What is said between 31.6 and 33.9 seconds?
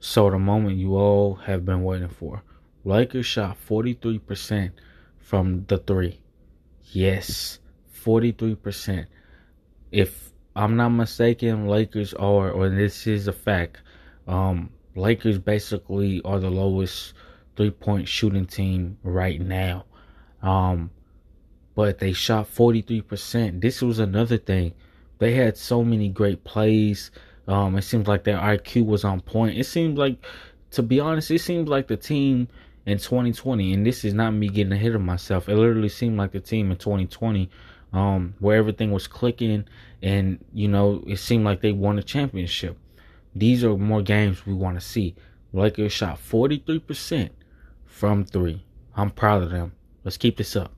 like the team in 2020, and